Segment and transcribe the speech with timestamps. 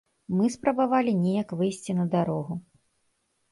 [0.37, 2.53] Мы спрабавалі неяк выйсці на дарогу.